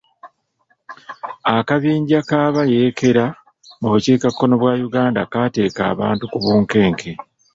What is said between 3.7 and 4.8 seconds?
mu bukiikakkono bwa